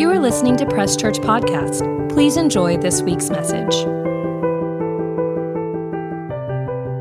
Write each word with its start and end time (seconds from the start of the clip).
You 0.00 0.08
are 0.10 0.18
listening 0.18 0.56
to 0.56 0.64
Press 0.64 0.96
Church 0.96 1.18
Podcast. 1.18 2.08
Please 2.08 2.38
enjoy 2.38 2.78
this 2.78 3.02
week's 3.02 3.28
message. 3.28 3.84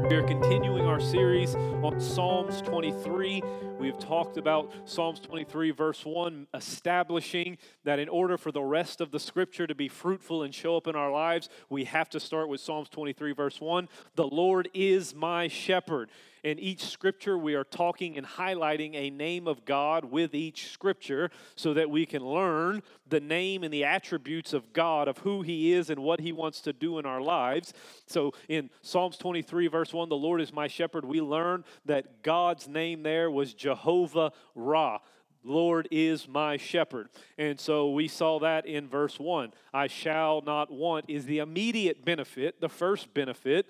We 0.10 0.16
are 0.18 0.26
continuing 0.28 0.86
our 0.86 1.00
series 1.00 1.56
on 1.56 1.98
Psalms 2.02 2.62
23. 2.62 3.42
We've 3.80 3.98
talked 4.00 4.36
about 4.36 4.74
Psalms 4.84 5.22
23, 5.22 5.72
verse 5.72 6.06
1, 6.06 6.48
establishing 6.54 7.58
that 7.86 8.00
in 8.00 8.10
order 8.10 8.38
for 8.38 8.52
the 8.52 8.64
rest 8.64 9.00
of 9.00 9.12
the 9.12 9.20
scripture 9.22 9.66
to 9.66 9.74
be 9.74 9.88
fruitful 9.88 10.44
and 10.44 10.54
show 10.54 10.76
up 10.76 10.86
in 10.86 10.98
our 10.98 11.10
lives, 11.10 11.48
we 11.70 11.86
have 11.86 12.10
to 12.10 12.20
start 12.20 12.50
with 12.50 12.60
Psalms 12.60 12.90
23, 12.90 13.32
verse 13.32 13.62
1. 13.62 13.88
The 14.16 14.28
Lord 14.28 14.68
is 14.74 15.16
my 15.16 15.48
shepherd. 15.48 16.10
In 16.44 16.60
each 16.60 16.86
scripture, 16.86 17.38
we 17.38 17.56
are 17.56 17.64
talking 17.64 18.18
and 18.18 18.26
highlighting 18.26 18.96
a 18.96 19.10
name 19.10 19.48
of 19.48 19.66
God 19.66 20.06
with 20.06 20.34
each 20.34 20.72
scripture 20.72 21.30
so 21.56 21.74
that 21.74 21.90
we 21.90 22.06
can 22.06 22.26
learn 22.26 22.82
the 23.08 23.20
name 23.20 23.64
and 23.64 23.74
the 23.74 23.84
attributes 23.84 24.54
of 24.54 24.72
God, 24.74 25.08
of 25.08 25.20
who 25.20 25.42
He 25.42 25.74
is 25.74 25.90
and 25.90 26.02
what 26.02 26.20
He 26.20 26.32
wants 26.32 26.62
to 26.62 26.74
do 26.74 27.00
in 27.00 27.06
our 27.06 27.22
lives. 27.22 27.74
So 28.06 28.34
in 28.48 28.70
Psalms 28.82 29.18
23, 29.18 29.68
verse 29.68 29.94
1, 29.94 30.10
the 30.10 30.16
Lord 30.16 30.42
is 30.42 30.54
my 30.54 30.68
shepherd, 30.68 31.06
we 31.06 31.22
learn 31.22 31.64
that 31.86 32.24
God's 32.24 32.68
name 32.68 33.04
there 33.04 33.30
was 33.30 33.54
Jehovah 33.54 34.32
Ra. 34.56 35.00
Lord 35.44 35.88
is 35.90 36.28
my 36.28 36.58
shepherd. 36.58 37.10
And 37.38 37.60
so 37.60 37.92
we 37.92 38.08
saw 38.08 38.40
that 38.40 38.66
in 38.66 38.88
verse 38.88 39.20
1. 39.20 39.54
I 39.74 39.88
shall 39.88 40.42
not 40.42 40.72
want 40.72 41.06
is 41.08 41.26
the 41.26 41.40
immediate 41.40 42.04
benefit, 42.04 42.60
the 42.60 42.70
first 42.70 43.14
benefit 43.14 43.68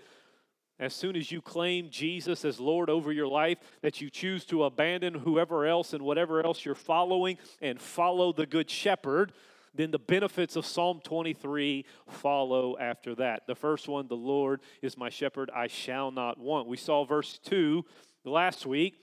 as 0.80 0.94
soon 0.94 1.16
as 1.16 1.32
you 1.32 1.42
claim 1.42 1.90
Jesus 1.90 2.46
as 2.46 2.60
Lord 2.60 2.90
over 2.90 3.12
your 3.12 3.28
life, 3.28 3.58
that 3.82 4.00
you 4.00 4.10
choose 4.10 4.46
to 4.46 4.64
abandon 4.64 5.14
whoever 5.14 5.66
else 5.66 5.94
and 5.94 6.04
whatever 6.04 6.44
else 6.44 6.64
you're 6.64 6.76
following 6.76 7.38
and 7.62 7.82
follow 7.82 8.32
the 8.32 8.46
Good 8.46 8.70
Shepherd, 8.70 9.34
then 9.76 9.92
the 9.92 10.00
benefits 10.00 10.56
of 10.56 10.66
Psalm 10.66 11.02
23 11.04 11.86
follow 12.08 12.78
after 12.80 13.14
that. 13.16 13.46
The 13.46 13.56
first 13.56 13.88
one, 13.88 14.08
the 14.08 14.16
Lord 14.16 14.62
is 14.82 14.98
my 14.98 15.10
shepherd, 15.10 15.52
I 15.54 15.68
shall 15.68 16.12
not 16.12 16.40
want. 16.40 16.68
We 16.68 16.78
saw 16.78 17.06
verse 17.06 17.40
2 17.44 17.86
last 18.24 18.66
week. 18.66 18.96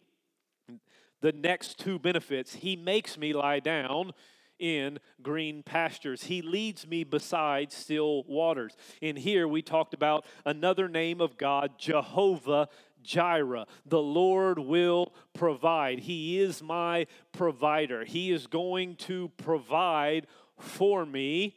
The 1.21 1.33
next 1.33 1.79
two 1.79 1.99
benefits, 1.99 2.55
He 2.55 2.77
makes 2.77 3.17
me 3.17 3.33
lie 3.33 3.61
down 3.61 4.13
in 4.59 4.99
green 5.23 5.63
pastures. 5.63 6.25
He 6.25 6.43
leads 6.43 6.87
me 6.87 7.05
beside 7.05 7.73
still 7.73 8.25
waters. 8.25 8.77
In 9.01 9.17
here, 9.17 9.47
we 9.47 9.63
talked 9.63 9.95
about 9.95 10.25
another 10.45 10.89
name 10.89 11.21
of 11.21 11.37
God, 11.37 11.73
Jehovah 11.79 12.69
Jireh. 13.03 13.67
The 13.87 14.03
Lord 14.03 14.59
will 14.59 15.15
provide. 15.33 16.01
He 16.01 16.41
is 16.41 16.63
my 16.63 17.07
provider. 17.33 18.05
He 18.05 18.33
is 18.33 18.47
going 18.47 18.97
to 18.97 19.31
provide 19.37 20.27
for 20.59 21.07
me 21.07 21.57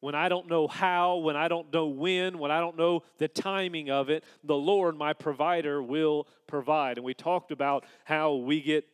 when 0.00 0.14
I 0.14 0.28
don't 0.28 0.48
know 0.48 0.68
how, 0.68 1.16
when 1.16 1.36
I 1.36 1.48
don't 1.48 1.72
know 1.72 1.86
when, 1.86 2.38
when 2.38 2.50
I 2.50 2.60
don't 2.60 2.76
know 2.76 3.02
the 3.18 3.28
timing 3.28 3.90
of 3.90 4.08
it. 4.10 4.24
The 4.44 4.54
Lord, 4.54 4.96
my 4.96 5.12
provider, 5.12 5.82
will 5.82 6.28
provide. 6.46 6.98
And 6.98 7.04
we 7.04 7.14
talked 7.14 7.50
about 7.50 7.84
how 8.04 8.34
we 8.34 8.60
get 8.60 8.84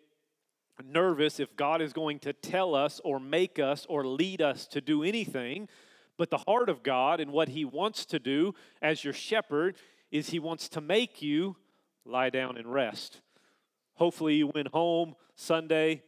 nervous 0.87 1.41
if 1.41 1.57
God 1.57 1.81
is 1.81 1.93
going 1.93 2.19
to 2.21 2.33
tell 2.33 2.75
us 2.75 3.01
or 3.05 3.19
make 3.21 3.59
us 3.59 3.87
or 3.89 4.07
lead 4.07 4.43
us 4.43 4.67
to 4.69 4.81
do 4.81 5.03
anything. 5.03 5.69
But 6.17 6.31
the 6.31 6.39
heart 6.39 6.69
of 6.69 6.83
God 6.83 7.21
and 7.21 7.33
what 7.33 7.49
He 7.49 7.65
wants 7.65 8.05
to 8.07 8.19
do 8.19 8.55
as 8.81 9.05
your 9.05 9.15
shepherd 9.15 9.77
is 10.11 10.31
He 10.31 10.39
wants 10.39 10.69
to 10.71 10.81
make 10.81 11.23
you 11.23 11.57
lie 12.05 12.31
down 12.31 12.57
and 12.57 12.73
rest. 12.73 13.21
Hopefully, 13.95 14.35
you 14.35 14.49
went 14.49 14.69
home 14.69 15.15
Sunday 15.35 16.03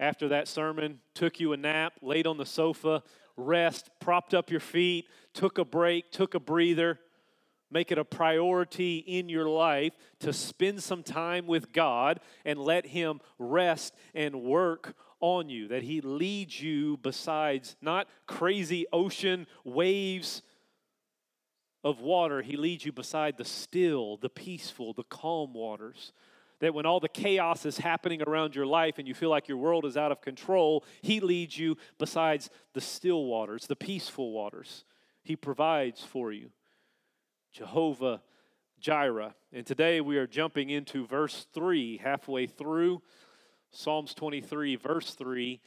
after 0.00 0.28
that 0.28 0.48
sermon, 0.48 1.00
took 1.14 1.40
you 1.40 1.52
a 1.52 1.56
nap, 1.56 1.94
laid 2.02 2.26
on 2.26 2.36
the 2.36 2.46
sofa, 2.46 3.02
rest, 3.36 3.90
propped 4.00 4.34
up 4.34 4.50
your 4.50 4.60
feet, 4.60 5.06
took 5.34 5.58
a 5.58 5.64
break, 5.64 6.10
took 6.10 6.34
a 6.34 6.40
breather 6.40 6.98
Make 7.70 7.92
it 7.92 7.98
a 7.98 8.04
priority 8.04 8.98
in 8.98 9.28
your 9.28 9.48
life 9.48 9.92
to 10.20 10.32
spend 10.32 10.82
some 10.82 11.02
time 11.02 11.46
with 11.46 11.72
God 11.72 12.20
and 12.44 12.58
let 12.58 12.86
Him 12.86 13.20
rest 13.38 13.94
and 14.14 14.42
work 14.42 14.94
on 15.20 15.50
you. 15.50 15.68
That 15.68 15.82
He 15.82 16.00
leads 16.00 16.60
you 16.60 16.96
besides 16.96 17.76
not 17.82 18.08
crazy 18.26 18.86
ocean 18.92 19.46
waves 19.64 20.42
of 21.84 22.00
water, 22.00 22.42
He 22.42 22.56
leads 22.56 22.84
you 22.84 22.92
beside 22.92 23.36
the 23.36 23.44
still, 23.44 24.16
the 24.16 24.30
peaceful, 24.30 24.94
the 24.94 25.04
calm 25.04 25.52
waters. 25.52 26.12
That 26.60 26.74
when 26.74 26.86
all 26.86 26.98
the 26.98 27.08
chaos 27.08 27.64
is 27.64 27.78
happening 27.78 28.20
around 28.22 28.56
your 28.56 28.66
life 28.66 28.98
and 28.98 29.06
you 29.06 29.14
feel 29.14 29.30
like 29.30 29.46
your 29.46 29.58
world 29.58 29.84
is 29.84 29.96
out 29.96 30.10
of 30.10 30.20
control, 30.20 30.84
He 31.02 31.20
leads 31.20 31.56
you 31.56 31.76
besides 31.98 32.50
the 32.72 32.80
still 32.80 33.26
waters, 33.26 33.66
the 33.66 33.76
peaceful 33.76 34.32
waters. 34.32 34.84
He 35.22 35.36
provides 35.36 36.02
for 36.02 36.32
you. 36.32 36.50
Jehovah 37.52 38.22
Jireh. 38.80 39.34
And 39.52 39.66
today 39.66 40.00
we 40.00 40.18
are 40.18 40.26
jumping 40.26 40.70
into 40.70 41.06
verse 41.06 41.46
3, 41.52 41.98
halfway 41.98 42.46
through 42.46 43.02
Psalms 43.70 44.14
23, 44.14 44.76
verse 44.76 45.14
3. 45.14 45.60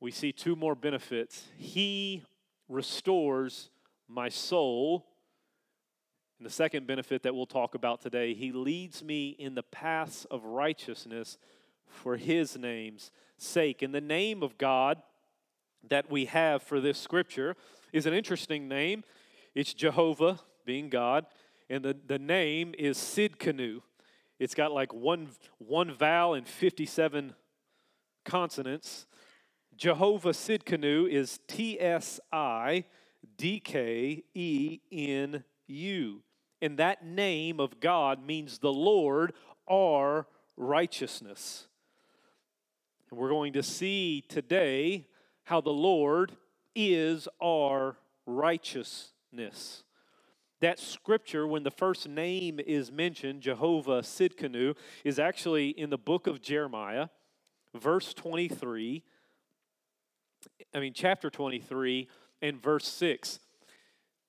We 0.00 0.10
see 0.10 0.32
two 0.32 0.56
more 0.56 0.74
benefits. 0.74 1.48
He 1.56 2.22
restores 2.68 3.70
my 4.08 4.28
soul. 4.28 5.06
And 6.38 6.46
the 6.46 6.52
second 6.52 6.86
benefit 6.86 7.22
that 7.22 7.34
we'll 7.34 7.46
talk 7.46 7.74
about 7.74 8.02
today, 8.02 8.34
he 8.34 8.52
leads 8.52 9.02
me 9.02 9.30
in 9.30 9.54
the 9.54 9.62
paths 9.62 10.26
of 10.30 10.44
righteousness 10.44 11.38
for 11.86 12.16
his 12.16 12.58
name's 12.58 13.10
sake. 13.38 13.82
And 13.82 13.94
the 13.94 14.00
name 14.00 14.42
of 14.42 14.58
God 14.58 15.02
that 15.88 16.10
we 16.10 16.26
have 16.26 16.62
for 16.62 16.80
this 16.80 16.98
scripture 16.98 17.56
is 17.92 18.06
an 18.06 18.12
interesting 18.12 18.68
name. 18.68 19.04
It's 19.56 19.72
Jehovah, 19.72 20.38
being 20.66 20.90
God, 20.90 21.24
and 21.70 21.82
the, 21.82 21.96
the 22.06 22.18
name 22.18 22.74
is 22.78 22.98
Tsidkenu. 22.98 23.80
It's 24.38 24.54
got 24.54 24.70
like 24.70 24.92
one, 24.92 25.28
one 25.56 25.94
vowel 25.94 26.34
and 26.34 26.46
57 26.46 27.32
consonants. 28.22 29.06
Jehovah 29.74 30.32
Tsidkenu 30.32 31.08
is 31.10 31.40
T 31.48 31.80
S 31.80 32.20
I 32.30 32.84
D 33.38 33.58
K 33.58 34.24
E 34.34 34.80
N 34.92 35.42
U. 35.68 36.20
And 36.60 36.76
that 36.76 37.06
name 37.06 37.58
of 37.58 37.80
God 37.80 38.22
means 38.26 38.58
the 38.58 38.74
Lord, 38.74 39.32
our 39.66 40.26
righteousness. 40.58 41.66
And 43.10 43.18
we're 43.18 43.30
going 43.30 43.54
to 43.54 43.62
see 43.62 44.22
today 44.28 45.06
how 45.44 45.62
the 45.62 45.70
Lord 45.70 46.32
is 46.74 47.26
our 47.40 47.96
righteousness. 48.26 49.14
That 50.60 50.78
scripture, 50.78 51.46
when 51.46 51.62
the 51.64 51.70
first 51.70 52.08
name 52.08 52.58
is 52.58 52.90
mentioned, 52.90 53.42
Jehovah 53.42 54.00
Tsidkenu, 54.00 54.74
is 55.04 55.18
actually 55.18 55.68
in 55.68 55.90
the 55.90 55.98
book 55.98 56.26
of 56.26 56.40
Jeremiah, 56.40 57.08
verse 57.74 58.14
23. 58.14 59.02
I 60.74 60.80
mean, 60.80 60.94
chapter 60.94 61.28
23 61.28 62.08
and 62.40 62.62
verse 62.62 62.88
6. 62.88 63.38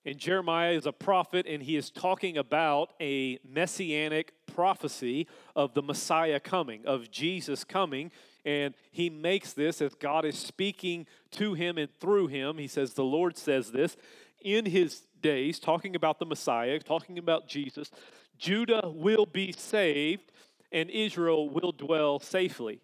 And 0.06 0.18
Jeremiah 0.18 0.72
is 0.72 0.86
a 0.86 0.94
prophet, 0.94 1.46
and 1.48 1.62
he 1.62 1.76
is 1.76 1.90
talking 1.90 2.38
about 2.38 2.94
a 3.02 3.40
messianic 3.46 4.32
prophecy 4.46 5.28
of 5.54 5.74
the 5.74 5.82
Messiah 5.82 6.40
coming, 6.40 6.86
of 6.86 7.12
Jesus 7.12 7.66
coming. 7.66 8.12
And 8.46 8.74
he 8.92 9.10
makes 9.10 9.52
this 9.52 9.82
as 9.82 9.94
God 9.96 10.24
is 10.24 10.40
speaking 10.40 11.08
to 11.32 11.56
him 11.56 11.78
and 11.78 11.90
through 12.00 12.28
him. 12.28 12.58
He 12.58 12.68
says, 12.68 12.94
The 12.94 13.04
Lord 13.04 13.38
says 13.38 13.72
this 13.72 13.98
in 14.42 14.66
his 14.66 15.04
days, 15.22 15.60
talking 15.60 15.96
about 15.96 16.20
the 16.20 16.26
Messiah, 16.26 16.80
talking 16.80 17.18
about 17.18 17.48
Jesus, 17.48 17.92
Judah 18.38 18.92
will 18.94 19.26
be 19.26 19.52
saved 19.52 20.32
and 20.72 20.90
Israel 20.90 21.50
will 21.50 21.72
dwell 21.72 22.20
safely. 22.20 22.82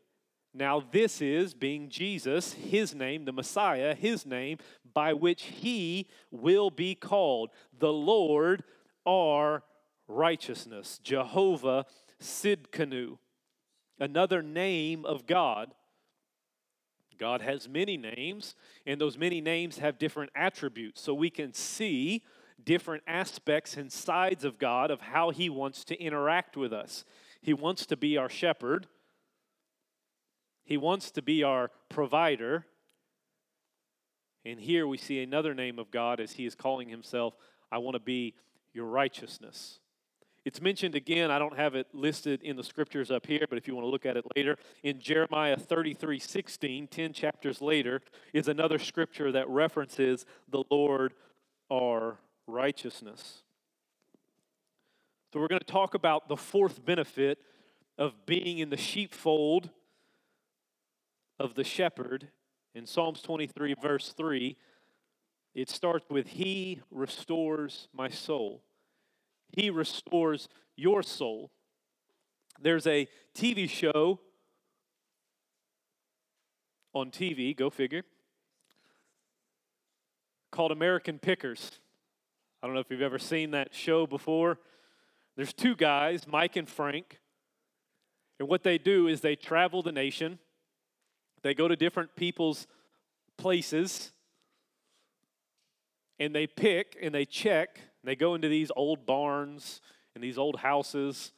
Now, 0.53 0.83
this 0.91 1.21
is, 1.21 1.53
being 1.53 1.89
Jesus, 1.89 2.53
his 2.53 2.93
name, 2.93 3.25
the 3.25 3.31
Messiah, 3.31 3.95
his 3.95 4.25
name, 4.25 4.59
by 4.93 5.13
which 5.13 5.43
he 5.43 6.07
will 6.29 6.69
be 6.69 6.93
called 6.93 7.49
the 7.77 7.91
Lord 7.91 8.63
our 9.05 9.63
righteousness, 10.07 10.99
Jehovah 11.03 11.85
Tsidkenu, 12.21 13.17
another 13.99 14.43
name 14.43 15.05
of 15.05 15.25
God. 15.25 15.73
God 17.23 17.39
has 17.39 17.69
many 17.69 17.95
names, 17.95 18.53
and 18.85 18.99
those 18.99 19.17
many 19.17 19.39
names 19.39 19.77
have 19.77 19.97
different 19.97 20.29
attributes. 20.35 20.99
So 20.99 21.13
we 21.13 21.29
can 21.29 21.53
see 21.53 22.21
different 22.61 23.01
aspects 23.07 23.77
and 23.77 23.89
sides 23.89 24.43
of 24.43 24.59
God 24.59 24.91
of 24.91 24.99
how 24.99 25.29
He 25.29 25.49
wants 25.49 25.85
to 25.85 25.97
interact 25.97 26.57
with 26.57 26.73
us. 26.73 27.05
He 27.41 27.53
wants 27.53 27.85
to 27.85 27.95
be 27.95 28.17
our 28.17 28.27
shepherd, 28.27 28.87
He 30.65 30.75
wants 30.75 31.11
to 31.11 31.21
be 31.21 31.43
our 31.43 31.71
provider. 31.87 32.65
And 34.43 34.59
here 34.59 34.85
we 34.85 34.97
see 34.97 35.23
another 35.23 35.53
name 35.53 35.79
of 35.79 35.91
God 35.91 36.19
as 36.19 36.33
He 36.33 36.45
is 36.45 36.55
calling 36.55 36.89
Himself, 36.89 37.37
I 37.71 37.77
want 37.77 37.95
to 37.95 38.01
be 38.01 38.35
your 38.73 38.87
righteousness. 38.87 39.79
It's 40.45 40.61
mentioned 40.61 40.95
again, 40.95 41.31
I 41.31 41.39
don't 41.39 41.55
have 41.57 41.73
it 41.73 41.87
listed 41.93 42.41
in 42.43 42.57
the 42.57 42.63
scriptures 42.63 43.11
up 43.11 43.25
here, 43.25 43.45
but 43.49 43.57
if 43.57 43.67
you 43.67 43.75
want 43.75 43.85
to 43.85 43.89
look 43.89 44.05
at 44.05 44.17
it 44.17 44.25
later, 44.35 44.57
in 44.83 44.99
Jeremiah 44.99 45.55
33 45.55 46.19
16, 46.19 46.87
10 46.87 47.13
chapters 47.13 47.61
later, 47.61 48.01
is 48.33 48.49
another 48.49 48.77
scripture 48.77 49.31
that 49.31 49.47
references 49.47 50.25
the 50.49 50.63
Lord 50.69 51.13
our 51.71 52.17
righteousness. 52.45 53.43
So 55.31 55.39
we're 55.39 55.47
going 55.47 55.59
to 55.59 55.65
talk 55.65 55.93
about 55.93 56.27
the 56.27 56.37
fourth 56.37 56.83
benefit 56.83 57.39
of 57.97 58.25
being 58.25 58.59
in 58.59 58.69
the 58.69 58.77
sheepfold 58.77 59.69
of 61.39 61.55
the 61.55 61.63
shepherd. 61.63 62.27
In 62.75 62.85
Psalms 62.85 63.21
23, 63.21 63.75
verse 63.81 64.13
3, 64.15 64.57
it 65.55 65.69
starts 65.69 66.05
with, 66.09 66.27
He 66.27 66.81
restores 66.91 67.87
my 67.93 68.09
soul. 68.09 68.61
He 69.55 69.69
restores 69.69 70.49
your 70.75 71.03
soul. 71.03 71.51
There's 72.59 72.87
a 72.87 73.07
TV 73.35 73.69
show 73.69 74.19
on 76.93 77.11
TV, 77.11 77.55
go 77.55 77.69
figure, 77.69 78.03
called 80.51 80.71
American 80.71 81.19
Pickers. 81.19 81.71
I 82.61 82.67
don't 82.67 82.73
know 82.73 82.81
if 82.81 82.89
you've 82.89 83.01
ever 83.01 83.19
seen 83.19 83.51
that 83.51 83.73
show 83.73 84.05
before. 84.07 84.59
There's 85.35 85.53
two 85.53 85.75
guys, 85.75 86.27
Mike 86.27 86.55
and 86.55 86.69
Frank, 86.69 87.19
and 88.39 88.47
what 88.47 88.63
they 88.63 88.77
do 88.77 89.07
is 89.07 89.21
they 89.21 89.35
travel 89.35 89.81
the 89.81 89.91
nation. 89.91 90.39
They 91.43 91.53
go 91.53 91.67
to 91.67 91.75
different 91.75 92.15
people's 92.15 92.67
places 93.37 94.11
and 96.19 96.33
they 96.33 96.47
pick 96.47 96.97
and 97.01 97.13
they 97.13 97.25
check 97.25 97.79
they 98.09 98.15
go 98.15 98.35
into 98.35 98.47
these 98.47 98.71
old 98.75 99.05
barns 99.05 99.81
and 100.15 100.23
these 100.23 100.37
old 100.37 100.57
houses. 100.57 101.31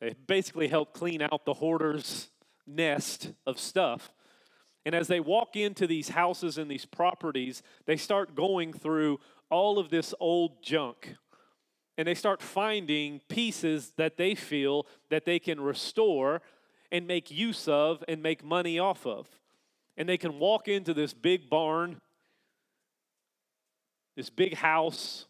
They 0.00 0.14
basically 0.26 0.68
help 0.68 0.92
clean 0.92 1.22
out 1.22 1.44
the 1.44 1.54
hoarder's 1.54 2.30
nest 2.66 3.32
of 3.46 3.58
stuff. 3.58 4.12
And 4.84 4.94
as 4.94 5.08
they 5.08 5.20
walk 5.20 5.56
into 5.56 5.86
these 5.86 6.10
houses 6.10 6.58
and 6.58 6.70
these 6.70 6.84
properties, 6.84 7.62
they 7.86 7.96
start 7.96 8.34
going 8.34 8.72
through 8.72 9.20
all 9.48 9.78
of 9.78 9.90
this 9.90 10.12
old 10.18 10.62
junk. 10.62 11.16
And 11.96 12.08
they 12.08 12.14
start 12.14 12.42
finding 12.42 13.20
pieces 13.28 13.92
that 13.96 14.16
they 14.16 14.34
feel 14.34 14.86
that 15.10 15.24
they 15.24 15.38
can 15.38 15.60
restore 15.60 16.42
and 16.90 17.06
make 17.06 17.30
use 17.30 17.68
of 17.68 18.02
and 18.08 18.22
make 18.22 18.44
money 18.44 18.78
off 18.78 19.06
of. 19.06 19.28
And 19.96 20.08
they 20.08 20.16
can 20.16 20.38
walk 20.38 20.68
into 20.68 20.94
this 20.94 21.12
big 21.12 21.48
barn 21.48 22.00
this 24.16 24.30
big 24.30 24.54
house, 24.54 25.26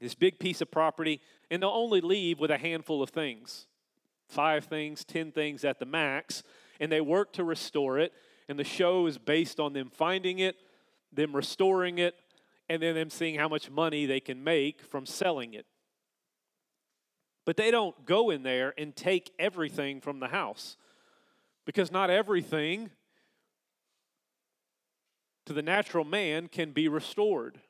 this 0.00 0.14
big 0.14 0.38
piece 0.38 0.60
of 0.60 0.70
property, 0.70 1.20
and 1.50 1.62
they'll 1.62 1.70
only 1.70 2.00
leave 2.00 2.38
with 2.38 2.50
a 2.50 2.58
handful 2.58 3.02
of 3.02 3.10
things 3.10 3.66
five 4.28 4.64
things, 4.64 5.04
ten 5.04 5.32
things 5.32 5.64
at 5.64 5.80
the 5.80 5.84
max, 5.84 6.44
and 6.78 6.90
they 6.90 7.00
work 7.00 7.32
to 7.32 7.42
restore 7.42 7.98
it. 7.98 8.12
And 8.48 8.58
the 8.58 8.64
show 8.64 9.06
is 9.06 9.18
based 9.18 9.58
on 9.58 9.72
them 9.72 9.90
finding 9.90 10.38
it, 10.38 10.56
them 11.12 11.34
restoring 11.34 11.98
it, 11.98 12.14
and 12.68 12.80
then 12.80 12.94
them 12.94 13.10
seeing 13.10 13.34
how 13.34 13.48
much 13.48 13.70
money 13.70 14.06
they 14.06 14.20
can 14.20 14.44
make 14.44 14.82
from 14.82 15.04
selling 15.04 15.54
it. 15.54 15.66
But 17.44 17.56
they 17.56 17.72
don't 17.72 18.04
go 18.04 18.30
in 18.30 18.44
there 18.44 18.72
and 18.78 18.94
take 18.94 19.32
everything 19.38 20.00
from 20.00 20.20
the 20.20 20.28
house 20.28 20.76
because 21.66 21.90
not 21.90 22.10
everything 22.10 22.90
to 25.46 25.52
the 25.52 25.62
natural 25.62 26.04
man 26.04 26.46
can 26.46 26.70
be 26.70 26.86
restored. 26.86 27.60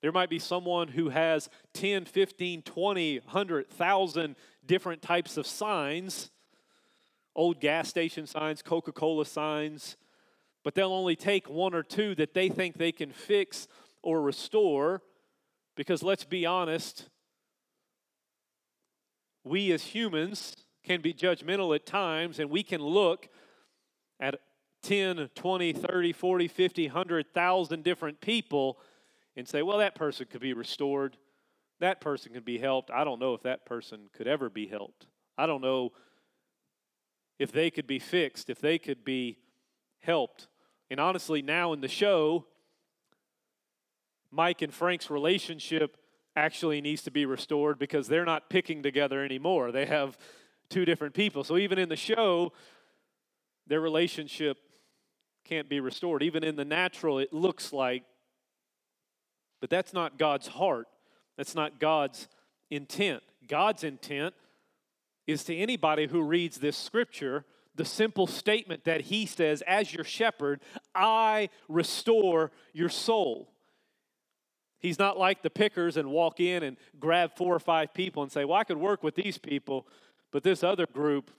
There 0.00 0.12
might 0.12 0.30
be 0.30 0.38
someone 0.38 0.88
who 0.88 1.08
has 1.08 1.48
10, 1.74 2.04
15, 2.04 2.62
20, 2.62 3.18
100,000 3.18 4.36
different 4.66 5.02
types 5.02 5.36
of 5.36 5.46
signs 5.46 6.30
old 7.38 7.60
gas 7.60 7.88
station 7.88 8.26
signs, 8.26 8.62
Coca 8.62 8.90
Cola 8.90 9.24
signs, 9.24 9.96
but 10.64 10.74
they'll 10.74 10.92
only 10.92 11.14
take 11.14 11.48
one 11.48 11.72
or 11.72 11.84
two 11.84 12.16
that 12.16 12.34
they 12.34 12.48
think 12.48 12.76
they 12.76 12.90
can 12.90 13.12
fix 13.12 13.68
or 14.02 14.20
restore 14.20 15.02
because 15.76 16.02
let's 16.02 16.24
be 16.24 16.44
honest, 16.44 17.08
we 19.44 19.70
as 19.70 19.84
humans 19.84 20.56
can 20.82 21.00
be 21.00 21.14
judgmental 21.14 21.72
at 21.76 21.86
times 21.86 22.40
and 22.40 22.50
we 22.50 22.64
can 22.64 22.82
look 22.82 23.28
at 24.18 24.40
10, 24.82 25.30
20, 25.36 25.72
30, 25.72 26.12
40, 26.12 26.48
50, 26.48 26.86
100,000 26.88 27.84
different 27.84 28.20
people 28.20 28.80
and 29.38 29.48
say, 29.48 29.62
well, 29.62 29.78
that 29.78 29.94
person 29.94 30.26
could 30.28 30.40
be 30.40 30.52
restored. 30.52 31.16
That 31.78 32.00
person 32.00 32.32
could 32.32 32.44
be 32.44 32.58
helped. 32.58 32.90
I 32.90 33.04
don't 33.04 33.20
know 33.20 33.34
if 33.34 33.42
that 33.44 33.64
person 33.64 34.08
could 34.12 34.26
ever 34.26 34.50
be 34.50 34.66
helped. 34.66 35.06
I 35.38 35.46
don't 35.46 35.62
know 35.62 35.92
if 37.38 37.52
they 37.52 37.70
could 37.70 37.86
be 37.86 38.00
fixed, 38.00 38.50
if 38.50 38.60
they 38.60 38.78
could 38.78 39.04
be 39.04 39.38
helped. 40.00 40.48
And 40.90 40.98
honestly, 40.98 41.40
now 41.40 41.72
in 41.72 41.80
the 41.80 41.88
show, 41.88 42.46
Mike 44.32 44.60
and 44.60 44.74
Frank's 44.74 45.08
relationship 45.08 45.96
actually 46.34 46.80
needs 46.80 47.02
to 47.02 47.12
be 47.12 47.24
restored 47.24 47.78
because 47.78 48.08
they're 48.08 48.24
not 48.24 48.50
picking 48.50 48.82
together 48.82 49.24
anymore. 49.24 49.70
They 49.70 49.86
have 49.86 50.18
two 50.68 50.84
different 50.84 51.14
people. 51.14 51.44
So 51.44 51.56
even 51.58 51.78
in 51.78 51.88
the 51.88 51.96
show, 51.96 52.52
their 53.68 53.80
relationship 53.80 54.58
can't 55.44 55.68
be 55.68 55.78
restored. 55.78 56.24
Even 56.24 56.42
in 56.42 56.56
the 56.56 56.64
natural, 56.64 57.20
it 57.20 57.32
looks 57.32 57.72
like 57.72 58.02
but 59.60 59.70
that's 59.70 59.92
not 59.92 60.18
God's 60.18 60.48
heart. 60.48 60.88
That's 61.36 61.54
not 61.54 61.78
God's 61.78 62.28
intent. 62.70 63.22
God's 63.46 63.84
intent 63.84 64.34
is 65.26 65.44
to 65.44 65.56
anybody 65.56 66.06
who 66.06 66.22
reads 66.22 66.58
this 66.58 66.76
scripture 66.76 67.44
the 67.78 67.84
simple 67.84 68.26
statement 68.26 68.84
that 68.84 69.02
He 69.02 69.24
says, 69.24 69.62
As 69.66 69.94
your 69.94 70.04
shepherd, 70.04 70.60
I 70.94 71.48
restore 71.68 72.50
your 72.72 72.88
soul. 72.88 73.52
He's 74.80 74.98
not 74.98 75.18
like 75.18 75.42
the 75.42 75.50
pickers 75.50 75.96
and 75.96 76.10
walk 76.10 76.40
in 76.40 76.62
and 76.62 76.76
grab 77.00 77.36
four 77.36 77.54
or 77.54 77.60
five 77.60 77.94
people 77.94 78.22
and 78.22 78.30
say, 78.30 78.44
Well, 78.44 78.58
I 78.58 78.64
could 78.64 78.76
work 78.76 79.02
with 79.02 79.14
these 79.14 79.38
people, 79.38 79.86
but 80.32 80.42
this 80.42 80.62
other 80.62 80.86
group, 80.86 81.30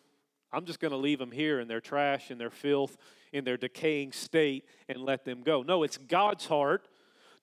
I'm 0.52 0.66
just 0.66 0.80
going 0.80 0.92
to 0.92 0.98
leave 0.98 1.20
them 1.20 1.32
here 1.32 1.60
in 1.60 1.68
their 1.68 1.82
trash, 1.82 2.32
in 2.32 2.38
their 2.38 2.50
filth, 2.50 2.98
in 3.34 3.44
their 3.44 3.58
decaying 3.58 4.14
state, 4.14 4.66
and 4.88 5.00
let 5.00 5.26
them 5.26 5.44
go. 5.44 5.62
No, 5.62 5.84
it's 5.84 5.98
God's 5.98 6.46
heart 6.46 6.88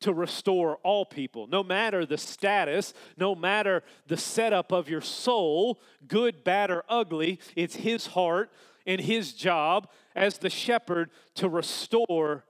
to 0.00 0.12
restore 0.12 0.76
all 0.82 1.06
people, 1.06 1.46
no 1.46 1.62
matter 1.62 2.04
the 2.04 2.19
status, 2.19 2.93
no 3.16 3.34
matter 3.34 3.82
the 4.06 4.16
setup 4.16 4.72
of 4.72 4.88
your 4.88 5.00
soul, 5.00 5.81
good, 6.06 6.44
bad, 6.44 6.70
or 6.70 6.84
ugly. 6.88 7.40
It's 7.54 7.76
His 7.76 8.08
heart 8.08 8.50
and 8.87 9.00
His 9.00 9.32
job 9.32 9.88
as 10.14 10.38
the 10.38 10.50
shepherd 10.50 11.10
to 11.36 11.48
restore 11.48 12.44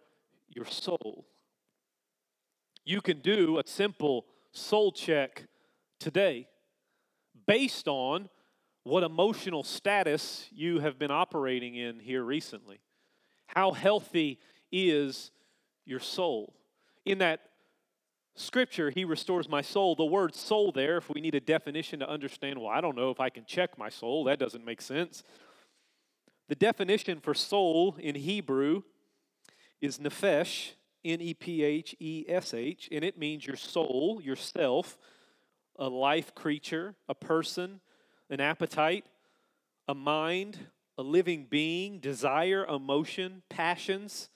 your 0.49 0.67
soul. 0.67 1.27
You 2.85 3.01
can 3.01 3.21
do 3.21 3.59
a 3.59 3.67
simple 3.67 4.27
soul 4.53 4.93
check 4.93 5.45
today 5.99 6.49
based 7.47 7.89
on 7.89 8.29
what 8.85 9.03
emotional 9.03 9.63
status 9.63 10.49
you 10.53 10.81
have 10.81 10.99
been 10.99 11.11
operating 11.11 11.75
in 11.75 11.99
here 11.99 12.23
recently. 12.23 12.79
How 13.47 13.73
healthy 13.73 14.39
is 14.71 15.31
your 15.85 16.01
soul? 16.01 16.55
In 17.07 17.19
that 17.19 17.41
scripture, 18.35 18.91
he 18.91 19.05
restores 19.05 19.49
my 19.49 19.63
soul. 19.63 19.95
The 19.95 20.05
word 20.05 20.35
soul 20.35 20.73
there, 20.73 20.99
if 20.99 21.09
we 21.09 21.21
need 21.21 21.35
a 21.35 21.41
definition 21.41 22.01
to 22.01 22.11
understand, 22.11 22.61
well, 22.61 22.69
I 22.69 22.83
don't 22.83 22.97
know 22.97 23.11
if 23.11 23.21
I 23.21 23.31
can 23.31 23.45
check 23.47 23.79
my 23.79 23.89
soul, 23.89 24.25
that 24.25 24.39
doesn't 24.39 24.65
make 24.65 24.83
sense. 24.83 25.23
The 26.49 26.55
definition 26.55 27.21
for 27.21 27.33
soul 27.33 27.97
in 27.99 28.15
Hebrew 28.15 28.83
is 29.81 29.99
nephesh, 29.99 30.73
N 31.05 31.21
E 31.21 31.35
P 31.35 31.63
H 31.63 31.95
E 32.01 32.25
S 32.29 32.53
H, 32.53 32.89
and 32.93 33.05
it 33.05 33.17
means 33.17 33.47
your 33.47 33.57
soul, 33.57 34.21
yourself, 34.23 34.99
a 35.79 35.89
life 35.89 36.35
creature, 36.35 36.95
a 37.09 37.15
person, 37.15 37.81
an 38.29 38.41
appetite, 38.41 39.05
a 39.87 39.95
mind, 39.95 40.59
a 40.99 41.03
living 41.03 41.47
being, 41.49 42.01
desire, 42.01 42.67
emotion, 42.67 43.43
passions. 43.49 44.29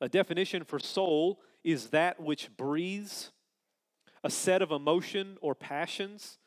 A 0.00 0.08
definition 0.08 0.64
for 0.64 0.80
soul 0.80 1.38
is 1.64 1.88
that 1.88 2.20
which 2.20 2.54
breathes 2.56 3.30
a 4.24 4.30
set 4.30 4.62
of 4.62 4.70
emotion 4.70 5.36
or 5.40 5.54
passions. 5.54 6.38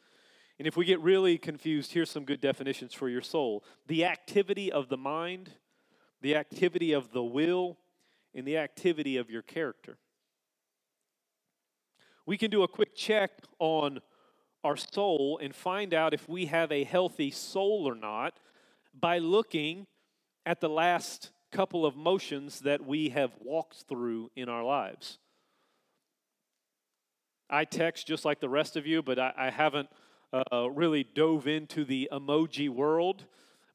And 0.57 0.67
if 0.67 0.77
we 0.77 0.85
get 0.85 0.99
really 1.01 1.37
confused, 1.37 1.91
here's 1.91 2.09
some 2.09 2.25
good 2.25 2.41
definitions 2.41 2.93
for 2.93 3.09
your 3.09 3.21
soul 3.21 3.63
the 3.87 4.05
activity 4.05 4.71
of 4.71 4.89
the 4.89 4.97
mind, 4.97 5.51
the 6.21 6.35
activity 6.35 6.93
of 6.93 7.11
the 7.11 7.23
will, 7.23 7.77
and 8.33 8.47
the 8.47 8.57
activity 8.57 9.17
of 9.17 9.29
your 9.29 9.41
character. 9.41 9.97
We 12.25 12.37
can 12.37 12.49
do 12.49 12.63
a 12.63 12.67
quick 12.67 12.95
check 12.95 13.31
on 13.59 13.99
our 14.63 14.75
soul 14.75 15.39
and 15.41 15.53
find 15.53 15.93
out 15.93 16.13
if 16.13 16.27
we 16.27 16.47
have 16.47 16.71
a 16.71 16.83
healthy 16.83 17.29
soul 17.29 17.87
or 17.87 17.93
not 17.93 18.39
by 18.99 19.19
looking 19.19 19.85
at 20.45 20.59
the 20.59 20.69
last 20.69 21.31
couple 21.55 21.85
of 21.85 21.95
motions 21.95 22.59
that 22.59 22.85
we 22.85 23.07
have 23.07 23.31
walked 23.39 23.85
through 23.87 24.29
in 24.35 24.49
our 24.49 24.61
lives. 24.61 25.19
I 27.49 27.63
text 27.63 28.05
just 28.07 28.25
like 28.25 28.41
the 28.41 28.49
rest 28.49 28.75
of 28.75 28.85
you, 28.85 29.01
but 29.01 29.17
I, 29.17 29.31
I 29.37 29.49
haven't 29.51 29.87
uh, 30.33 30.69
really 30.69 31.05
dove 31.05 31.47
into 31.47 31.85
the 31.85 32.09
emoji 32.11 32.67
world. 32.67 33.23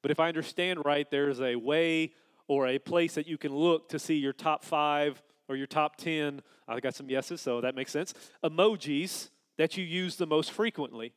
But 0.03 0.11
if 0.11 0.21
I 0.21 0.29
understand 0.29 0.85
right, 0.85 1.11
there's 1.11 1.41
a 1.41 1.57
way 1.57 2.13
or 2.49 2.67
a 2.67 2.79
place 2.79 3.15
that 3.15 3.27
you 3.27 3.39
can 3.39 3.55
look 3.55 3.89
to 3.89 3.99
see 3.99 4.17
your 4.17 4.35
top 4.35 4.63
five 4.63 5.23
or 5.49 5.57
your 5.57 5.67
top 5.67 5.97
10. 5.97 6.43
I 6.69 6.81
got 6.81 6.95
some 6.95 7.09
yeses, 7.09 7.41
so 7.41 7.63
that 7.63 7.75
makes 7.75 7.93
sense. 7.93 8.13
Emojis 8.45 9.31
that 9.57 9.79
you 9.79 9.85
use 9.85 10.17
the 10.17 10.27
most 10.27 10.53
frequently. 10.53 11.15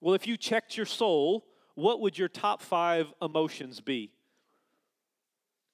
Well, 0.00 0.16
if 0.16 0.26
you 0.26 0.36
checked 0.36 0.76
your 0.76 0.86
soul, 0.86 1.46
what 1.76 2.00
would 2.00 2.18
your 2.18 2.28
top 2.28 2.62
five 2.62 3.12
emotions 3.22 3.80
be? 3.80 4.10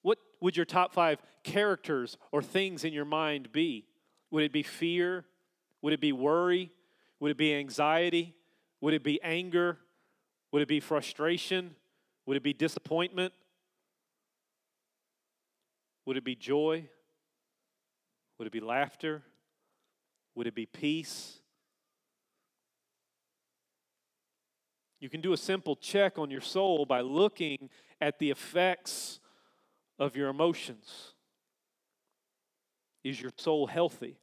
What 0.01 0.17
would 0.39 0.55
your 0.57 0.65
top 0.65 0.93
five 0.93 1.21
characters 1.43 2.17
or 2.31 2.41
things 2.41 2.83
in 2.83 2.93
your 2.93 3.05
mind 3.05 3.51
be? 3.51 3.85
Would 4.31 4.43
it 4.43 4.51
be 4.51 4.63
fear? 4.63 5.25
Would 5.81 5.93
it 5.93 6.01
be 6.01 6.11
worry? 6.11 6.71
Would 7.19 7.31
it 7.31 7.37
be 7.37 7.53
anxiety? 7.53 8.35
Would 8.81 8.93
it 8.93 9.03
be 9.03 9.21
anger? 9.21 9.77
Would 10.51 10.61
it 10.61 10.67
be 10.67 10.79
frustration? 10.79 11.75
Would 12.25 12.37
it 12.37 12.43
be 12.43 12.53
disappointment? 12.53 13.33
Would 16.05 16.17
it 16.17 16.23
be 16.23 16.35
joy? 16.35 16.89
Would 18.37 18.47
it 18.47 18.51
be 18.51 18.59
laughter? 18.59 19.21
Would 20.35 20.47
it 20.47 20.55
be 20.55 20.65
peace? 20.65 21.39
You 24.99 25.09
can 25.09 25.21
do 25.21 25.33
a 25.33 25.37
simple 25.37 25.75
check 25.75 26.19
on 26.19 26.29
your 26.29 26.41
soul 26.41 26.85
by 26.85 27.01
looking 27.01 27.69
at 27.99 28.19
the 28.19 28.29
effects 28.29 29.19
of 30.01 30.15
your 30.15 30.29
emotions. 30.29 31.13
Is 33.03 33.21
your 33.21 33.31
soul 33.37 33.67
healthy? 33.67 34.17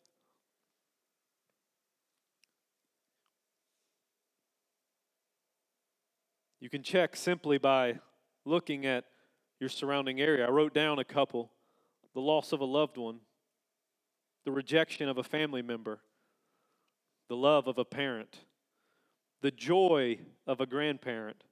You 6.60 6.68
can 6.68 6.82
check 6.82 7.14
simply 7.14 7.58
by 7.58 8.00
looking 8.44 8.86
at 8.86 9.04
your 9.60 9.70
surrounding 9.70 10.20
area. 10.20 10.44
I 10.48 10.50
wrote 10.50 10.74
down 10.74 10.98
a 10.98 11.04
couple 11.04 11.52
the 12.12 12.20
loss 12.20 12.50
of 12.50 12.60
a 12.60 12.64
loved 12.64 12.96
one, 12.96 13.20
the 14.44 14.50
rejection 14.50 15.08
of 15.08 15.16
a 15.16 15.22
family 15.22 15.62
member, 15.62 16.00
the 17.28 17.36
love 17.36 17.68
of 17.68 17.78
a 17.78 17.84
parent, 17.84 18.38
the 19.42 19.52
joy 19.52 20.18
of 20.44 20.60
a 20.60 20.66
grandparent, 20.66 21.44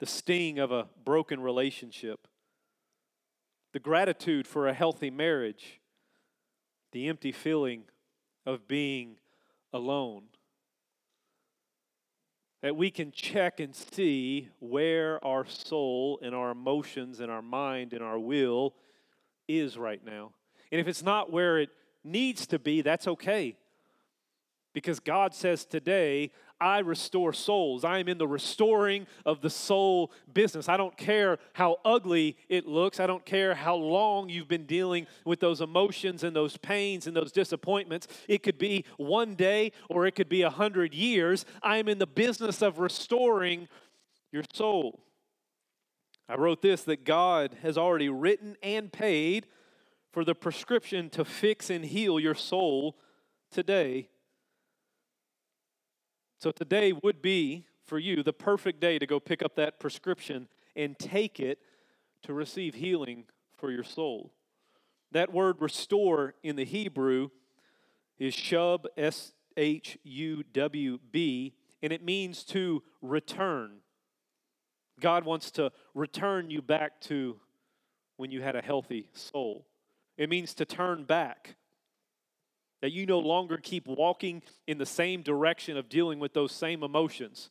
the 0.00 0.06
sting 0.06 0.58
of 0.58 0.70
a 0.70 0.88
broken 1.02 1.40
relationship, 1.40 2.26
the 3.72 3.80
gratitude 3.80 4.46
for 4.46 4.66
a 4.66 4.74
healthy 4.74 5.10
marriage, 5.10 5.80
the 6.92 7.08
empty 7.08 7.32
feeling 7.32 7.84
of 8.46 8.66
being 8.66 9.16
alone 9.72 10.24
that 12.62 12.76
we 12.76 12.90
can 12.90 13.10
check 13.10 13.58
and 13.58 13.74
see 13.74 14.48
where 14.58 15.24
our 15.24 15.46
soul 15.46 16.18
and 16.22 16.34
our 16.34 16.50
emotions 16.50 17.20
and 17.20 17.30
our 17.30 17.42
mind 17.42 17.92
and 17.92 18.02
our 18.02 18.18
will 18.18 18.74
is 19.48 19.78
right 19.78 20.04
now. 20.04 20.32
And 20.70 20.80
if 20.80 20.86
it's 20.86 21.02
not 21.02 21.32
where 21.32 21.58
it 21.58 21.70
needs 22.04 22.46
to 22.48 22.58
be, 22.58 22.82
that's 22.82 23.08
okay. 23.08 23.56
Because 24.72 25.00
God 25.00 25.34
says 25.34 25.64
today, 25.64 26.30
I 26.60 26.80
restore 26.80 27.32
souls. 27.32 27.84
I 27.84 27.98
am 27.98 28.08
in 28.08 28.18
the 28.18 28.28
restoring 28.28 29.06
of 29.24 29.40
the 29.40 29.50
soul 29.50 30.12
business. 30.32 30.68
I 30.68 30.76
don't 30.76 30.96
care 30.96 31.38
how 31.54 31.78
ugly 31.84 32.36
it 32.48 32.66
looks. 32.66 33.00
I 33.00 33.06
don't 33.06 33.24
care 33.24 33.54
how 33.54 33.74
long 33.74 34.28
you've 34.28 34.48
been 34.48 34.66
dealing 34.66 35.06
with 35.24 35.40
those 35.40 35.60
emotions 35.60 36.22
and 36.22 36.36
those 36.36 36.56
pains 36.58 37.06
and 37.06 37.16
those 37.16 37.32
disappointments. 37.32 38.06
It 38.28 38.42
could 38.42 38.58
be 38.58 38.84
one 38.98 39.34
day 39.34 39.72
or 39.88 40.06
it 40.06 40.14
could 40.14 40.28
be 40.28 40.42
a 40.42 40.50
hundred 40.50 40.94
years. 40.94 41.46
I 41.62 41.78
am 41.78 41.88
in 41.88 41.98
the 41.98 42.06
business 42.06 42.62
of 42.62 42.78
restoring 42.78 43.66
your 44.30 44.44
soul. 44.52 45.00
I 46.28 46.36
wrote 46.36 46.62
this 46.62 46.82
that 46.82 47.04
God 47.04 47.56
has 47.62 47.76
already 47.76 48.08
written 48.08 48.56
and 48.62 48.92
paid 48.92 49.46
for 50.12 50.24
the 50.24 50.34
prescription 50.34 51.10
to 51.10 51.24
fix 51.24 51.70
and 51.70 51.84
heal 51.84 52.20
your 52.20 52.34
soul 52.34 52.96
today 53.50 54.08
so 56.40 56.50
today 56.50 56.92
would 56.92 57.20
be 57.20 57.66
for 57.84 57.98
you 57.98 58.22
the 58.22 58.32
perfect 58.32 58.80
day 58.80 58.98
to 58.98 59.06
go 59.06 59.20
pick 59.20 59.42
up 59.42 59.56
that 59.56 59.78
prescription 59.78 60.48
and 60.74 60.98
take 60.98 61.38
it 61.38 61.58
to 62.22 62.32
receive 62.32 62.74
healing 62.74 63.24
for 63.58 63.70
your 63.70 63.84
soul. 63.84 64.32
That 65.12 65.34
word 65.34 65.56
restore 65.60 66.34
in 66.42 66.56
the 66.56 66.64
Hebrew 66.64 67.28
is 68.18 68.34
shub, 68.34 68.86
S 68.96 69.32
H 69.56 69.98
U 70.02 70.42
W 70.54 70.98
B, 71.12 71.52
and 71.82 71.92
it 71.92 72.02
means 72.02 72.42
to 72.44 72.82
return. 73.02 73.80
God 74.98 75.24
wants 75.24 75.50
to 75.52 75.72
return 75.94 76.50
you 76.50 76.62
back 76.62 77.00
to 77.02 77.38
when 78.16 78.30
you 78.30 78.40
had 78.40 78.56
a 78.56 78.62
healthy 78.62 79.10
soul. 79.12 79.66
It 80.16 80.30
means 80.30 80.54
to 80.54 80.64
turn 80.64 81.04
back 81.04 81.56
that 82.80 82.92
you 82.92 83.06
no 83.06 83.18
longer 83.18 83.58
keep 83.58 83.86
walking 83.86 84.42
in 84.66 84.78
the 84.78 84.86
same 84.86 85.22
direction 85.22 85.76
of 85.76 85.88
dealing 85.88 86.18
with 86.18 86.32
those 86.32 86.52
same 86.52 86.82
emotions. 86.82 87.50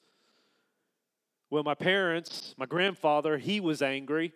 Well, 1.49 1.63
my 1.63 1.75
parents, 1.75 2.53
my 2.57 2.65
grandfather, 2.65 3.37
he 3.37 3.59
was 3.59 3.81
angry. 3.81 4.33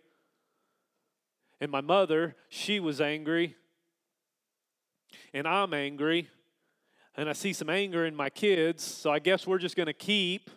And 1.62 1.71
my 1.71 1.81
mother, 1.81 2.35
she 2.50 2.79
was 2.79 3.00
angry. 3.00 3.55
And 5.33 5.47
I'm 5.47 5.73
angry. 5.73 6.29
And 7.15 7.29
I 7.29 7.33
see 7.33 7.53
some 7.53 7.69
anger 7.69 8.05
in 8.05 8.15
my 8.15 8.29
kids. 8.29 8.83
So 8.83 9.12
I 9.12 9.19
guess 9.19 9.45
we're 9.45 9.59
just 9.59 9.75
going 9.75 9.88
to 9.88 9.93
keep 9.93 10.50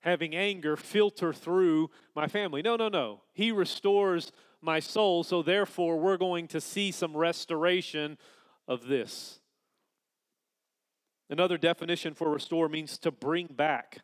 having 0.00 0.36
anger 0.36 0.76
filter 0.76 1.32
through 1.32 1.90
my 2.14 2.28
family. 2.28 2.62
No, 2.62 2.76
no, 2.76 2.88
no. 2.88 3.22
He 3.32 3.50
restores 3.50 4.30
my 4.60 4.78
soul. 4.78 5.24
So 5.24 5.42
therefore, 5.42 5.98
we're 5.98 6.16
going 6.16 6.46
to 6.48 6.60
see 6.60 6.92
some 6.92 7.16
restoration 7.16 8.16
of 8.68 8.86
this. 8.86 9.40
Another 11.28 11.58
definition 11.58 12.14
for 12.14 12.30
restore 12.30 12.68
means 12.68 12.98
to 12.98 13.10
bring 13.10 13.46
back. 13.46 13.98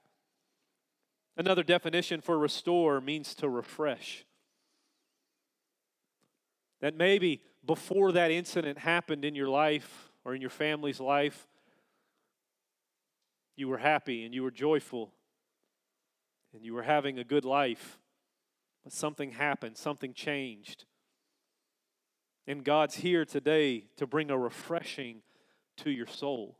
Another 1.37 1.62
definition 1.62 2.21
for 2.21 2.38
restore 2.38 3.00
means 3.00 3.35
to 3.37 3.49
refresh. 3.49 4.25
That 6.81 6.97
maybe 6.97 7.42
before 7.64 8.12
that 8.12 8.31
incident 8.31 8.78
happened 8.78 9.25
in 9.25 9.35
your 9.35 9.49
life 9.49 10.11
or 10.25 10.35
in 10.35 10.40
your 10.40 10.50
family's 10.50 11.00
life, 11.00 11.47
you 13.57 13.69
were 13.69 13.78
happy 13.78 14.25
and 14.25 14.35
you 14.35 14.42
were 14.42 14.50
joyful 14.50 15.12
and 16.52 16.64
you 16.64 16.75
were 16.75 16.83
having 16.83 17.19
a 17.19 17.25
good 17.25 17.45
life. 17.45 17.99
But 18.83 18.92
something 18.92 19.33
happened, 19.33 19.76
something 19.76 20.12
changed. 20.12 20.87
And 22.46 22.64
God's 22.64 22.96
here 22.96 23.25
today 23.25 23.84
to 23.96 24.06
bring 24.06 24.30
a 24.30 24.38
refreshing 24.38 25.22
to 25.78 25.90
your 25.90 26.06
soul. 26.06 26.58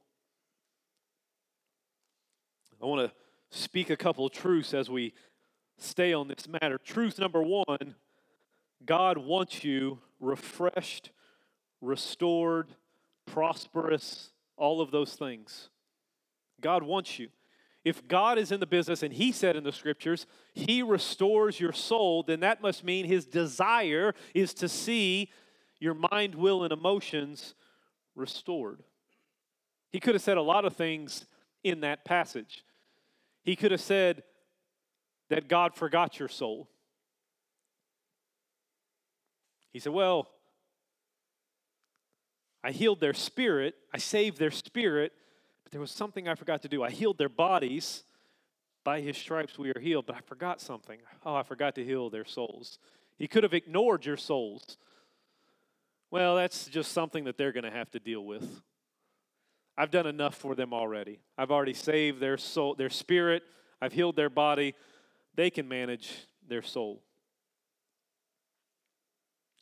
I 2.81 2.87
want 2.87 3.09
to 3.09 3.57
speak 3.57 3.91
a 3.91 3.97
couple 3.97 4.27
of 4.27 4.33
truths 4.33 4.75
as 4.75 4.89
we 4.89 5.12
stay 5.79 6.12
on 6.12 6.29
this 6.29 6.49
matter. 6.49 6.79
Truth 6.79 7.19
number 7.19 7.43
one 7.43 7.97
God 8.85 9.19
wants 9.19 9.62
you 9.62 9.99
refreshed, 10.21 11.11
restored, 11.81 12.69
prosperous, 13.27 14.31
all 14.57 14.81
of 14.81 14.91
those 14.91 15.15
things. 15.15 15.69
God 16.61 16.83
wants 16.83 17.19
you. 17.19 17.29
If 17.85 18.07
God 18.07 18.39
is 18.39 18.53
in 18.53 18.61
the 18.61 18.67
business 18.67 19.03
and 19.03 19.12
He 19.12 19.33
said 19.33 19.57
in 19.57 19.65
the 19.65 19.73
scriptures, 19.73 20.27
He 20.55 20.83
restores 20.83 21.59
your 21.59 21.73
soul, 21.73 22.23
then 22.23 22.41
that 22.41 22.62
must 22.62 22.85
mean 22.85 23.05
His 23.05 23.27
desire 23.27 24.15
is 24.35 24.55
to 24.55 24.69
see 24.69 25.31
your 25.83 25.95
mind, 26.12 26.37
will, 26.37 26.62
and 26.62 26.73
emotions 26.73 27.55
restored. 28.15 28.85
He 29.91 29.99
could 29.99 30.15
have 30.15 30.23
said 30.23 30.37
a 30.37 30.43
lot 30.43 30.65
of 30.65 30.77
things 30.77 31.27
in 31.65 31.81
that 31.81 32.05
passage. 32.05 32.65
He 33.43 33.57
could 33.57 33.73
have 33.73 33.81
said 33.81 34.23
that 35.29 35.49
God 35.49 35.75
forgot 35.75 36.21
your 36.21 36.29
soul. 36.29 36.69
He 39.73 39.81
said, 39.81 39.93
Well, 39.93 40.29
I 42.62 42.71
healed 42.71 43.01
their 43.01 43.15
spirit, 43.15 43.75
I 43.93 43.99
saved 43.99 44.39
their 44.39 44.53
spirit, 44.53 45.12
but 45.65 45.73
there 45.73 45.81
was 45.81 45.91
something 45.91 46.29
I 46.29 46.37
forgot 46.37 46.62
to 46.62 46.69
do. 46.69 46.85
I 46.85 46.91
healed 46.91 47.19
their 47.19 47.29
bodies. 47.29 48.05
By 48.85 49.01
his 49.01 49.17
stripes 49.17 49.57
we 49.59 49.71
are 49.71 49.81
healed, 49.81 50.07
but 50.07 50.17
I 50.17 50.21
forgot 50.27 50.61
something. 50.61 50.99
Oh, 51.25 51.37
I 51.37 51.45
forgot 51.45 51.77
to 51.77 51.85
heal 51.85 52.11
their 52.11 52.25
souls. 52.25 52.81
He 53.17 53.29
could 53.29 53.45
have 53.45 53.55
ignored 53.55 54.05
your 54.05 54.17
souls. 54.17 54.77
Well, 56.12 56.37
that's 56.37 56.66
just 56.66 56.92
something 56.92 57.25
that 57.25 57.38
they're 57.38 57.52
going 57.52 57.64
to 57.64 57.71
have 57.71 57.90
to 57.92 57.99
deal 57.99 58.23
with. 58.23 58.61
I've 59.78 59.90
done 59.90 60.07
enough 60.07 60.35
for 60.35 60.54
them 60.54 60.75
already. 60.75 61.21
I've 61.38 61.50
already 61.50 61.73
saved 61.73 62.21
their 62.21 62.37
soul, 62.37 62.75
their 62.75 62.90
spirit. 62.90 63.42
I've 63.81 63.95
healed 63.95 64.14
their 64.14 64.28
body. 64.28 64.75
They 65.35 65.49
can 65.49 65.66
manage 65.66 66.12
their 66.47 66.61
soul. 66.61 67.02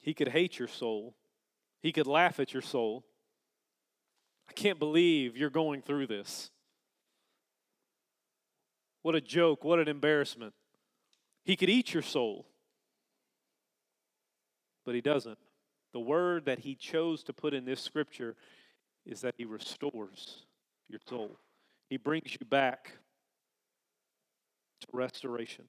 He 0.00 0.12
could 0.12 0.26
hate 0.26 0.59
your 0.59 0.66
soul. 0.66 1.14
He 1.83 1.92
could 1.92 2.09
laugh 2.09 2.40
at 2.40 2.52
your 2.52 2.62
soul. 2.62 3.04
I 4.49 4.52
can't 4.52 4.80
believe 4.80 5.37
you're 5.37 5.50
going 5.50 5.83
through 5.83 6.09
this. 6.09 6.50
What 9.02 9.14
a 9.14 9.21
joke, 9.21 9.62
what 9.62 9.78
an 9.78 9.87
embarrassment. 9.87 10.54
He 11.45 11.54
could 11.54 11.71
eat 11.71 11.95
your 11.95 12.02
soul, 12.02 12.49
but 14.85 14.97
he 14.97 15.00
doesn't. 15.00 15.38
The 15.93 16.01
word 16.01 16.45
that 16.45 16.61
he 16.61 16.75
chose 16.75 17.23
to 17.25 17.33
put 17.33 17.55
in 17.55 17.65
this 17.65 17.81
scripture 17.81 18.37
is 19.05 19.21
that 19.23 19.35
he 19.37 19.45
restores 19.45 20.45
your 20.89 21.01
soul, 21.09 21.37
he 21.89 21.97
brings 21.97 22.33
you 22.33 22.47
back 22.47 22.93
to 24.81 24.87
restoration. 24.93 25.65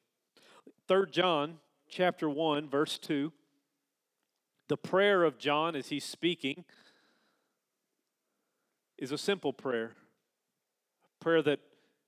3 0.87 1.05
John 1.11 1.57
chapter 1.89 2.29
1 2.29 2.69
verse 2.69 2.97
2 2.97 3.31
the 4.71 4.77
prayer 4.77 5.25
of 5.25 5.37
John 5.37 5.75
as 5.75 5.89
he's 5.89 6.05
speaking 6.05 6.63
is 8.97 9.11
a 9.11 9.17
simple 9.17 9.51
prayer. 9.51 9.91
A 11.19 11.23
prayer 11.25 11.41
that 11.41 11.59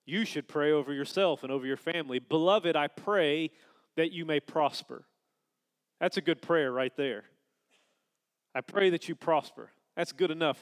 you 0.06 0.24
should 0.24 0.48
pray 0.48 0.72
over 0.72 0.94
yourself 0.94 1.44
and 1.44 1.52
over 1.52 1.68
your 1.68 1.76
family. 1.76 2.20
Beloved, 2.20 2.78
I 2.78 2.88
pray 2.88 3.52
that 3.98 4.14
you 4.14 4.24
may 4.24 4.40
prosper. 4.40 5.04
That's 6.00 6.16
a 6.16 6.22
good 6.22 6.42
prayer 6.42 6.72
right 6.72 6.96
there. 6.96 7.26
I 8.56 8.62
pray 8.62 8.90
that 8.92 9.10
you 9.10 9.16
prosper. 9.16 9.72
That's 9.96 10.12
good 10.12 10.32
enough, 10.32 10.62